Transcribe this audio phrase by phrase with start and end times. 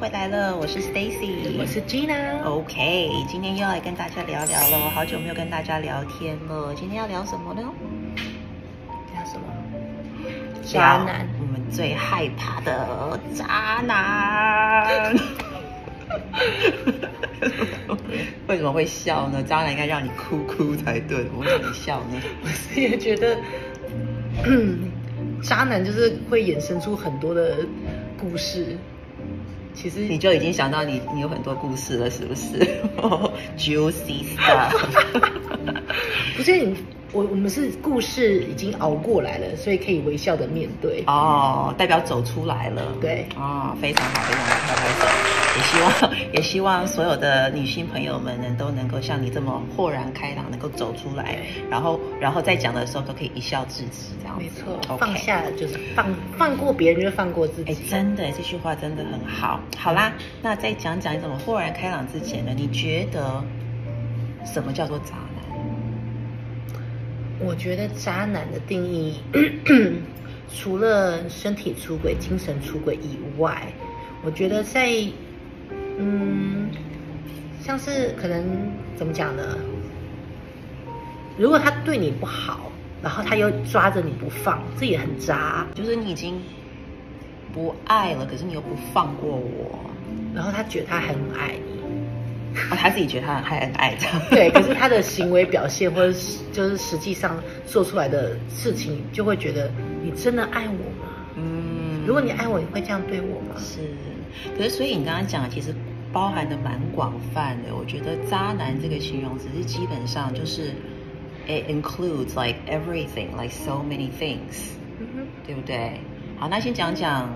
[0.00, 2.42] 回来了，我是 Stacy，我是 Gina。
[2.42, 6.74] OK，今天又要来跟大家聊聊了，好久没有跟大家聊天了。
[6.74, 7.60] 今天要聊什么呢？
[9.12, 9.44] 聊什么？
[10.64, 15.14] 渣男，我们最害怕的渣男。
[18.48, 19.42] 为什么会笑呢？
[19.42, 22.18] 渣男应该让你哭哭才对，为什么你笑呢？
[22.42, 23.36] 我是也觉得，
[25.44, 27.58] 渣男就是会衍生出很多的
[28.18, 28.78] 故事。
[29.74, 32.58] 其实你就已经想到你你有很多故事了，是不是？
[33.58, 34.72] Juicy stuff。
[36.36, 36.76] 不是你，
[37.12, 41.02] 我我们是故事已经熬过来了，所以可以微笑的面对。
[41.06, 42.82] 哦，代表走出来了。
[43.00, 43.26] 对。
[43.36, 45.06] 哦，非常好，非常好，拍拍手。
[45.56, 54.78] 也希望 也希望所有的女性朋友们呢，都能够像你这么豁然开朗，能够走出来，然后然后在讲的时候都可以一笑置之，这样没错。
[54.88, 54.98] Okay.
[54.98, 56.06] 放下就是放
[56.38, 57.72] 放过别人，就是放过自己。
[57.72, 59.58] 哎，真的，这句话真的很好。
[59.76, 62.52] 好啦，那再讲讲你怎么豁然开朗之前呢？
[62.56, 63.42] 你觉得
[64.44, 65.29] 什么叫做渣男？
[67.42, 69.14] 我觉得渣男的定义，
[70.54, 73.72] 除了身体出轨、精神出轨以外，
[74.22, 74.90] 我觉得在
[75.98, 76.68] 嗯，
[77.62, 78.44] 像是可能
[78.96, 79.56] 怎么讲呢？
[81.38, 82.70] 如果他对你不好，
[83.02, 85.66] 然后他又抓着你不放，这也很渣。
[85.74, 86.38] 就是你已经
[87.54, 89.78] 不爱了，可是你又不放过我，
[90.34, 91.69] 然后他觉得他很爱你，
[92.70, 94.18] 哦，他自己觉得他还很爱他。
[94.30, 99.70] 对，可是他的行为表现或者是就是实际上做出来的事情，就会觉得
[100.02, 101.10] 你真的爱我吗？
[101.36, 103.54] 嗯，如果你爱我，你会这样对我吗？
[103.58, 103.78] 是，
[104.56, 105.74] 可是所以你刚刚讲的其实。
[106.12, 110.72] 包含的蛮广泛的，我觉得“渣男”这个形容词是基本上就是
[111.46, 114.72] ，it includes like everything, like so many things，
[115.46, 116.00] 对不对？
[116.36, 117.30] 好，那先讲讲，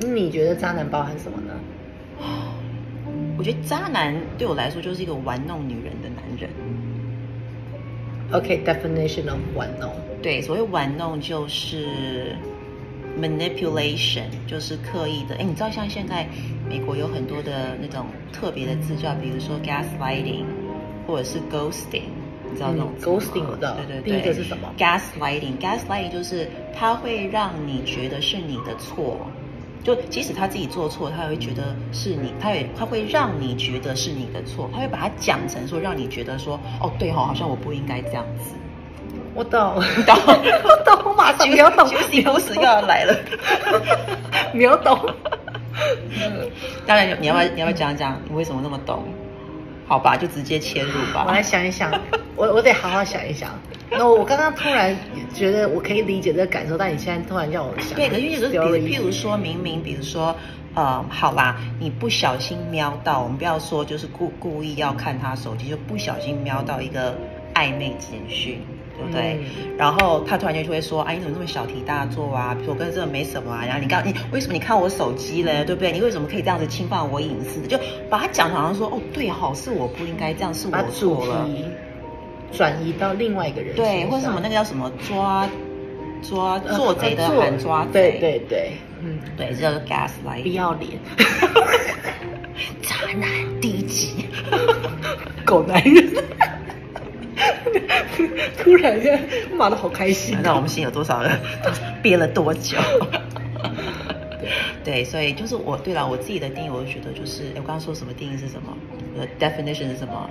[0.00, 1.54] 你觉得渣男包含什么呢？
[3.38, 6.50] 我觉得渣男对我来说就是一个玩弄女人的男人。
[8.32, 9.92] OK，definition、okay, of 玩弄。
[10.22, 12.36] 对，所谓玩弄就是
[13.20, 15.34] manipulation，就是刻意的。
[15.36, 16.26] 哎，你知道像现在。
[16.70, 20.44] 美国有很多的那种特别的字叫，比如说 gaslighting，
[21.04, 22.04] 或者是 ghosting，
[22.48, 23.74] 你知道那种、嗯、ghosting 我知道。
[23.74, 24.12] 对对对。
[24.12, 29.26] 第一个是什么？gaslighting，gaslighting 就是它会让你觉得是你的错，
[29.82, 38.54] 就即使他自己做错，他也会觉得是你，他也他会让你觉得是你的错，他会把它讲成说让你觉得说，哦对哈、哦，好像我不应该这样子。
[39.34, 43.16] 我懂，我懂，我懂，我马上秒 懂，你故事又要来了，
[44.52, 44.98] 秒懂。
[45.72, 46.50] 嗯，
[46.86, 49.04] 当然你要不要你要不要讲讲你为什么那么懂？
[49.90, 51.24] 好吧，就直接切入吧。
[51.26, 51.90] 我来想一想，
[52.36, 53.50] 我我得好好想一想。
[53.90, 54.96] 那我刚刚突然
[55.34, 60.32] 觉得我可以理解这个感受，但你现在突然叫我想，对，可是有时候譬如说明明，比如说，
[60.76, 67.18] 呃，好啦，你不小心瞄到，我们不要说就是故故意要看他手机，就不小心瞄到一个
[67.52, 68.62] 暧昧简讯。
[69.00, 69.38] 对不对？
[69.40, 72.54] 嗯、然后他突然间就会说：“哎，你怎么这么小题大做啊？
[72.54, 73.64] 比如说我跟这个没什么啊。
[73.66, 75.64] 然后你刚你为什么你看我手机嘞？
[75.64, 75.90] 对不对？
[75.92, 77.66] 你为什么可以这样子侵犯我隐私？
[77.66, 77.78] 就
[78.08, 81.48] 把他讲好像说哦，对，好是我不应该这样，是我错了。
[82.52, 85.48] 转移到另外一个人对，或者什么那个叫什么抓
[86.20, 90.90] 抓做贼的喊抓贼，对对对，嗯，对，这个 gaslight 不要脸
[92.82, 93.28] 渣男
[93.60, 94.26] 低级，
[95.46, 96.12] 狗男人。”
[98.58, 99.20] 突然间
[99.56, 101.38] 骂得好开心，那我们心有多少人
[102.02, 102.76] 憋了多久？
[104.84, 108.76] 对，所以就是我对了，我自己的定义，我就觉得就是，哎，我刚刚说什么定义是什么？
[109.14, 110.30] 我的 definition 是什么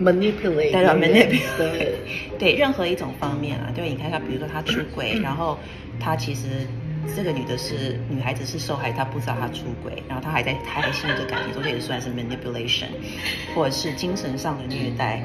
[0.00, 1.94] ？manipulate，对，manipulate，对，
[2.38, 5.58] 对，任何一种方面啊，对，你看他，比如说他出轨，然后
[5.98, 6.66] 他其实。
[7.16, 12.86] 这个女的是女孩子是受害，她不知道她出轨，然后她还在还在信这个感情，所以这也算是 manipulation，
[13.54, 15.20] 或者是精神上的虐待，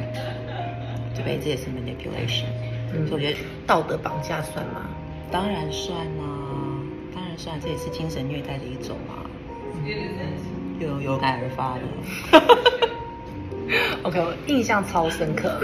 [1.15, 1.39] 对不对？
[1.39, 2.45] 这也是 manipulation。
[2.93, 4.89] 嗯，所以我觉得道德绑架算吗？
[5.31, 6.53] 当然算啊，
[7.13, 9.25] 当然算，这也是精神虐待的一种啊。
[10.79, 11.81] 有有感而发的。
[14.03, 15.59] OK，我印象超深刻。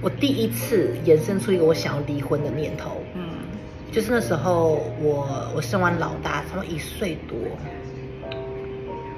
[0.00, 3.02] 我第一次延伸出一个我想要离婚的念头。
[3.14, 3.22] 嗯。
[3.90, 7.36] 就是那时候我，我我生完老大，差不多一岁多，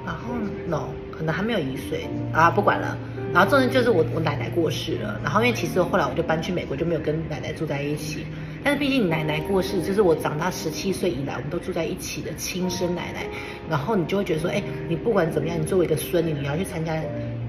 [0.05, 0.33] 然后
[0.67, 2.97] no 可能还没有一岁啊，不管了。
[3.33, 8.25] 然后重点就是我我奶奶过世了，然后因为其实后来我就搬去美国，就没有跟奶奶住在一起。
[8.63, 13.25] 但是毕竟奶奶过世，就是我长大十七岁以来我们都住在一起的亲生奶奶。
[13.69, 17.01] 然后你就会觉得说，哎，你不管怎么样，你作为一个孙女，你要去参加。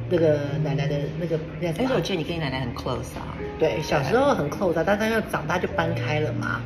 [0.08, 3.34] 那个奶奶的那个，但是我觉得你跟你奶奶很 close 啊。
[3.58, 6.62] 对，小时候很 close 啊，但是又长大就搬开了嘛。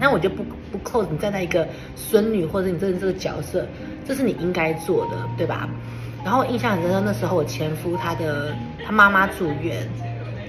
[0.00, 1.66] 那我就不不扣你站在一个
[1.96, 3.66] 孙女或者你真的这个角色，
[4.06, 5.68] 这是你应该做的，对吧？
[6.24, 8.54] 然后印象很深刻，那时候我前夫他的
[8.84, 9.88] 他妈妈住院，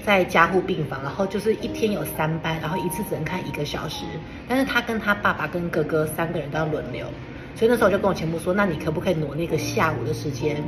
[0.04, 4.04] 在加护病房，然后就是一天有三班，然后一次只能看一个小时，
[4.48, 7.06] 但是他跟他爸爸跟哥哥三个人都要轮流，
[7.54, 10.62] 所以那时候我就跟我前夫说，那你可不可以挪那个下午的时间？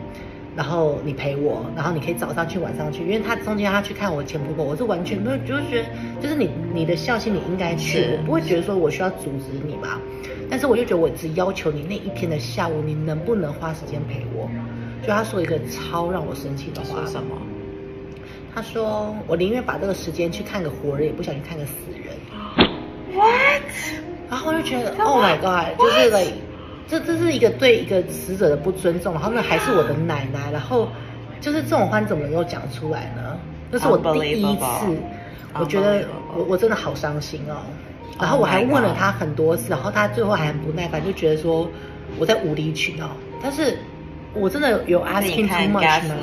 [0.55, 5.89] 然后你陪我，然后你可以早上去，晚上去，因为他中间他去看我前婆婆，我是完全没有，就是觉得，
[6.21, 9.99] 就是你你的孝心你应该去，我不会觉得说我需要阻止你嘛。
[10.51, 14.51] 但是我就觉得我只要求你那一天的下午，你能不能花时间陪我？
[15.03, 17.37] 就他说一个超让我生气的话，说什么？
[18.55, 22.15] 他说我宁愿把这个时间去看个活人，也不想去看个死人。
[23.17, 23.63] What？
[24.29, 26.27] 然后我就觉得，Oh my God，就是来。
[26.89, 30.89] 这这是一个对一个死者的不尊重，然后那还是我的奶奶，然后
[31.41, 33.39] 就是这种话怎么能够讲出来呢？
[33.71, 34.99] 那是我第一次，
[35.59, 36.05] 我觉得
[36.37, 37.57] 我我真的好伤心哦。
[38.21, 41.67] 然后我还问了他很多次，然后他最后还很不耐烦，就觉得说
[42.19, 43.11] 我在无理取闹。
[43.43, 43.79] 但是
[44.35, 46.17] 我真的有 asking too much 吗？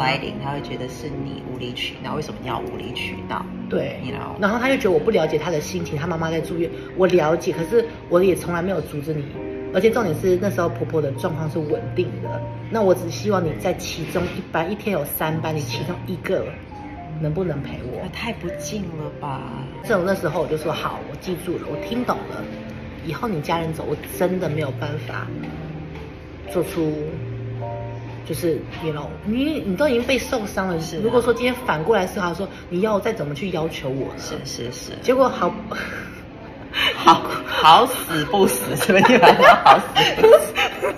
[0.43, 3.43] 他会觉得是你无理取闹，为什么你要无理取闹？
[3.67, 4.39] 对，you know?
[4.39, 9.25] 然后他就觉得我不了解他的心情，他妈妈在住院，我了解，可是我也从来没有阻止你。
[9.73, 16.43] 而且重点是那时候婆婆的状况是稳定的，那我只希望你在其中一班，一天有三班，你其中一个
[17.21, 18.07] 能不能陪我？
[18.11, 19.41] 太不敬了吧！
[19.83, 22.43] 这种那时候我就说好，我记住了，我听懂了。
[23.05, 25.27] 以后你家人走，我真的没有办法
[26.51, 26.91] 做出，
[28.25, 30.79] 就是你 you know, 你你都已经被受伤了。
[30.81, 34.19] 是、啊，如果说今天反过来是他说你要再怎么去要求我呢？
[34.19, 34.91] 是是是。
[35.01, 35.53] 结果好。
[36.95, 39.85] 好好死不死，什么地方叫好死
[40.21, 40.53] 不死？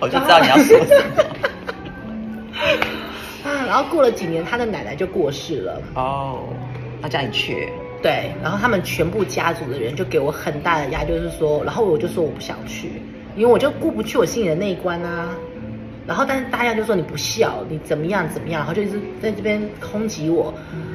[0.00, 1.22] 我就知道你要说什么。
[3.44, 5.80] 啊， 然后过了几年，他的奶奶就过世了。
[5.94, 6.40] 哦，
[7.00, 7.72] 他叫你去。
[8.02, 13.00] 对，然后他们全部家族的人就给我很大的压力，就是说，然后我就说我不想去，
[13.36, 15.28] 因为我就过不去我心里的那一关啊。
[16.04, 19.62] 然后，但是大家就说你不孝，你怎么样怎么样，然后就一直在这边
[19.92, 20.52] 攻击我。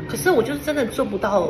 [0.09, 1.49] 可是我就是真的做不到。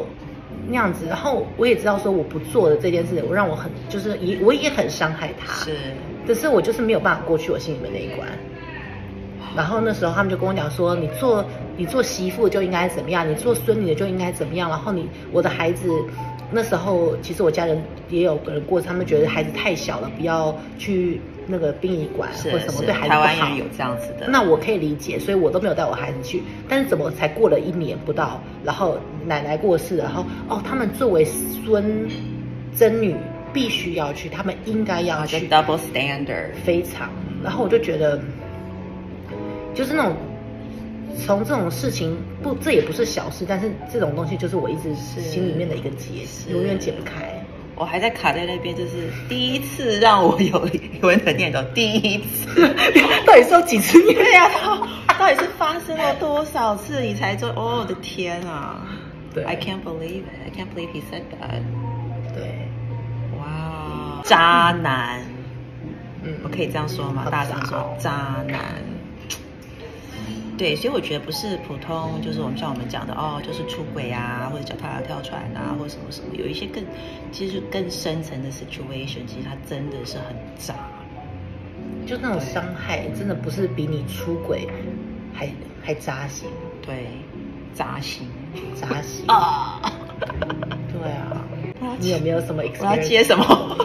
[0.67, 5.75] 那样子，然后我也知道说我不做的这件事，我让我很就是也我也很伤害他，是，
[6.27, 8.27] 可是我就是没有办法过去我心里面那一关。
[9.55, 11.43] 然后那时候他们就跟我讲说，你做
[11.77, 14.69] 你做媳妇就应该怎么样，你做孙女的就应该怎么样。
[14.69, 15.89] 然后你我的孩子
[16.51, 21.19] 那时候其实我家人也有个人过，他们觉得孩子太小了，不要去。
[21.47, 26.43] 那个殡仪馆或什么对孩子不好，台湾也有这样子的，那我可以理解，所以我都没有带我孩子去。
[26.67, 32.07] 但是怎么才过了一年不到，然后奶奶过世了，然后哦，他们作为孙
[32.75, 33.15] 曾女
[33.53, 35.47] 必须要去，他们应该要去。
[35.47, 37.09] Double standard 非常，
[37.43, 38.21] 然后我就觉得，
[39.73, 40.15] 就是那种
[41.25, 47.36] 从这种事情不，这也不是小事，但是这种东西就是我一直心里面的一个结，永远解不开。
[47.77, 51.61] 我还在卡在那边，就是第一次让我有离婚的念头。
[51.75, 52.67] 第一次，
[53.25, 54.01] 到底说几次？
[54.13, 54.49] 对呀，
[55.19, 57.49] 到底是发生了多少次你才做？
[57.49, 58.81] 哦，我的天啊！
[59.33, 60.47] 对，I can't believe it.
[60.47, 61.61] I can't believe he said that.
[62.33, 62.67] 对，
[63.37, 65.21] 哇，渣男，
[66.23, 67.27] 嗯，我可以这样说吗？
[67.29, 68.96] 大声说，渣男。
[70.57, 76.83] 对，所以我觉得不是普通，就是我们像我们讲的哦，就是出轨啊，或者脚踏两条船啊，或者什么什么，有一些更，
[77.31, 80.73] 其实更深层的 situation，其实它真的是很渣，
[82.07, 84.67] 就那种伤害真的不是比你出轨
[85.31, 85.47] 还
[85.83, 86.49] 还扎心，
[86.81, 87.05] 对，
[87.75, 88.27] 扎心，
[88.73, 89.79] 扎 心啊，
[90.91, 91.45] 对啊，
[91.99, 92.63] 你有没有什么？
[92.79, 93.77] 我要接什么？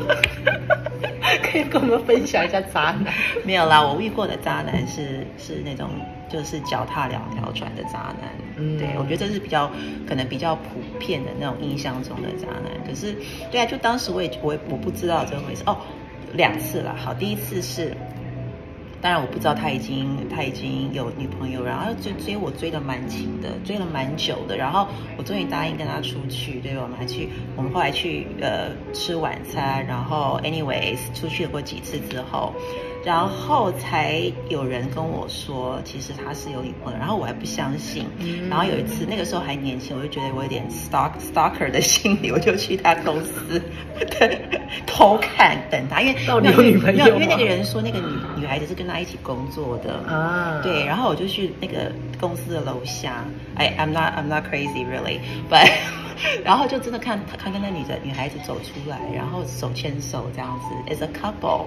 [1.72, 3.06] 跟我们分享一下渣男？
[3.44, 5.88] 没有啦，我遇过的渣男是是那种
[6.28, 8.28] 就是脚踏两条船的渣男。
[8.56, 9.70] 嗯，对，我觉得这是比较
[10.06, 12.72] 可能比较普遍的那种印象中的渣男。
[12.86, 13.16] 可是，
[13.50, 15.78] 对啊，就当时我也我我不知道这回事哦，
[16.34, 16.94] 两次了。
[16.94, 17.96] 好，第一次是。
[19.02, 24.86] 当然我不知道他已经他已经有女朋友，然后就追我追的蛮勤的，追了蛮久的，然后
[25.18, 32.54] 我终于答应跟他出去，对，我们还去，我们后来去呃吃晚餐，然后 anyways 出去过几次之后。
[33.04, 38.06] 然后才有人跟我说，其实他是有女朋友，然后我还不相信。
[38.18, 43.60] 嗯、然后有一次，那个时候还年轻，我就觉得我有点 stalk stalker 的心理，我就去他公司
[44.86, 48.06] 偷看等他，因为到底有女朋友，因为那个人说那个女
[48.36, 50.60] 女孩子是跟他一起工作的啊。
[50.62, 51.90] 对，然后我就去那个
[52.20, 53.24] 公司的楼下，
[53.56, 55.68] 哎，I'm not I'm not crazy really，but
[56.44, 61.66] 然后就真的看他看跟那女的女孩子走出来，然后手牵手这样子，as a couple。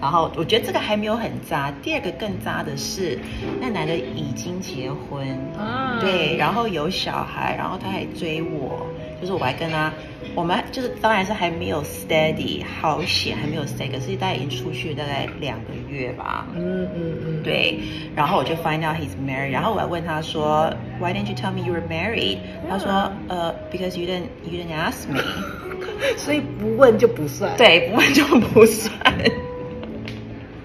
[0.00, 3.18] 然后我觉得这个还没有很渣，第二个更渣的是，
[3.60, 5.26] 那男的已经结婚，
[5.58, 8.86] 啊、对，然后有小孩，然后他还追我，
[9.20, 9.92] 就是我还跟他，
[10.34, 17.78] 我们就是当然是还没有 steady，好险还没有 steady，可是大概已经出去大概两个月吧，嗯嗯嗯，对，
[18.16, 24.74] 然后我就 find out he's married，然后我还问他说，Why didn't you tell me you were married？、嗯、他说，呃、uh,，because you didn't you didn't
[24.74, 25.20] ask me，
[26.16, 28.98] 所以不问就不算，对，不问就不算。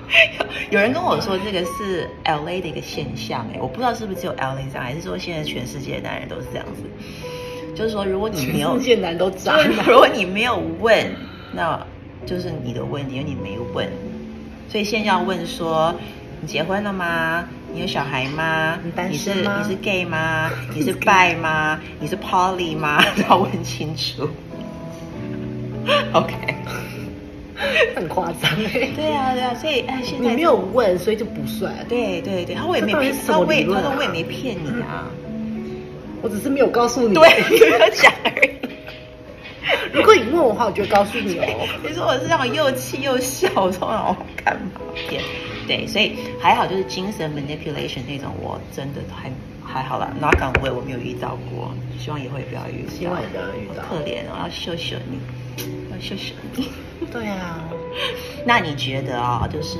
[0.71, 6.83] 有人跟我说这个是 L A 的一个现象，哎，我不知道是不是只有 L A 这样，还是说现在全世界的男人都是这样子？
[7.75, 9.61] 就是说，如果你没有，全世界男都渣。
[9.85, 11.11] 如果你没有问，
[11.53, 11.79] 那
[12.25, 13.87] 就是你的问题，因为你没问。
[14.69, 15.93] 所以现在要问说，
[16.41, 17.45] 你结婚了吗？
[17.73, 18.79] 你有小孩吗？
[18.83, 19.57] 你单身吗？
[19.57, 20.49] 你是你是 gay 吗？
[20.73, 21.79] 你是 bi 吗？
[21.99, 23.03] 你是 poly 吗？
[23.17, 24.29] 都要问清楚。
[26.13, 26.33] OK。
[27.95, 31.73] 很夸张哎，对啊对啊，所以哎，现在你没有问，所以就不算。
[31.87, 35.07] 对对对，他我也没骗，他我也他说我也没骗你啊，
[36.21, 38.49] 我只是没有告诉你，对，没有讲而已。
[39.93, 41.67] 如果你问我的话，我就告诉你哦。
[41.83, 44.81] 你说我是让我又气又笑，说让我干嘛？
[45.09, 45.19] 对
[45.67, 49.31] 对，所以还好，就是精神 manipulation 那种，我真的还
[49.63, 50.11] 还好啦。
[50.19, 53.83] 哪敢问我没有遇到过，希望以后也不要遇到，希望也不要遇到。
[53.89, 55.17] 可怜，我要秀秀你，
[55.91, 56.69] 要谢谢你。
[57.11, 57.63] 对啊，
[58.45, 59.77] 那你觉得啊、哦，就是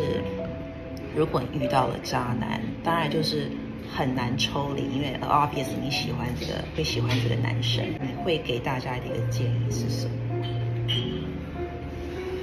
[1.16, 3.50] 如果你遇到了渣男，当然就是
[3.96, 10.12] 很难抽离，因为 obviously 你喜欢这个，会喜欢这个男生，你会给大家的一个建议是什么？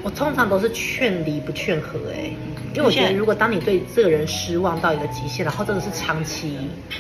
[0.03, 2.31] 我通常都是劝离不劝和，哎，
[2.75, 6.57] 因为我觉得如果当你对这个人失望到一个极限，然后真的是长期，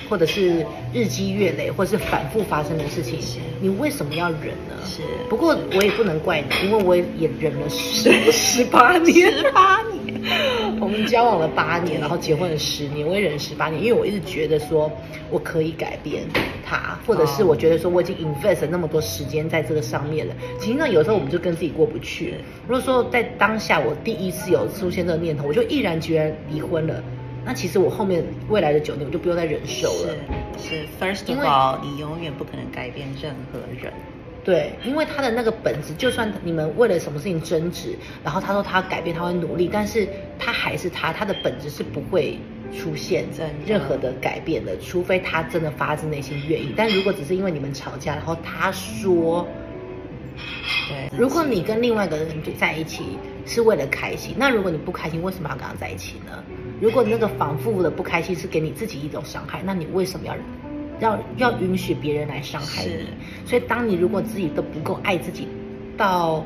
[0.08, 3.18] 或者是日积月累，或者是反复发生的事情，
[3.60, 4.76] 你为什么要忍呢？
[4.84, 5.02] 是。
[5.28, 9.91] 不过我也不能怪你，因为我也忍了十十八年，十八年。
[11.06, 14.90] 交往了八年，然后结婚了十年，我也忍了十八年，因为我一直觉得说
[15.30, 16.24] 我可以改变
[16.64, 20.34] 他，或者是我觉得说我已经 invest 了那么多时间在这个上面了。
[20.60, 22.34] 其实呢，有时候我们就跟自己过不去。
[22.66, 27.02] 如果说在当下我第一次有出现这个念头，我就毅然决然离婚了，
[27.44, 30.14] 那其实我后面未来的九年我就不用再忍受了。
[30.58, 33.92] 是，是，First of all，你永远不可能改变任何人。
[34.44, 42.36] 对，因为他的那个本质，就算你们为了什么事情争执，然后他说他改变，他会努力，但是他还是他，他的本质是不会
[42.76, 43.24] 出现
[43.64, 46.74] 任何的改变的，除非他真的发自内心愿意。
[46.76, 49.46] 但如果只是因为你们吵架，然后他说，
[50.88, 52.26] 对，如果你跟另外一个人
[52.58, 56.42] 在一起是为了开心，那如果你不开心，为什么要跟他在一起呢？
[56.80, 60.34] 如果那个反复的不开心是给你自己一种伤害，那你为什么要？
[61.02, 63.08] 要要允许别人来伤害你，
[63.44, 65.48] 所以当你如果自己都不够爱自己，
[65.96, 66.44] 到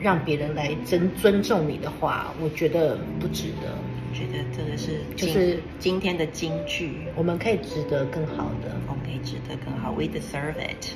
[0.00, 3.72] 让别人来尊尊重你的话，我觉得不值得。
[4.08, 9.92] 我觉得这个是就是今天的金句，我们可以值得更好的，我们可以值得更好。
[9.92, 10.92] We deserve it.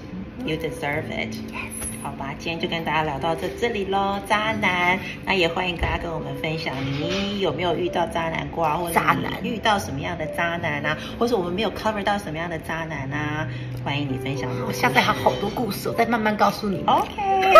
[0.46, 1.34] You deserve it.
[1.52, 1.89] Yes.
[2.02, 4.18] 好吧，今天就跟大家聊到这这里喽。
[4.26, 8.74] 渣男，那也欢迎大家跟我们分享，你有没有遇到渣男过啊？
[8.74, 10.96] 或者渣男遇到什么样的渣男啊？
[11.18, 13.46] 或者我们没有 cover 到什么样的渣男啊？
[13.84, 14.50] 欢迎你分享。
[14.66, 16.82] 我下次还有好多故事，我再慢慢告诉你。
[16.86, 17.54] OK。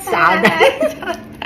[0.04, 1.18] 渣男。